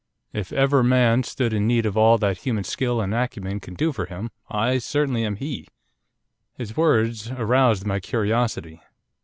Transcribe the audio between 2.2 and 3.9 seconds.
human skill and acumen can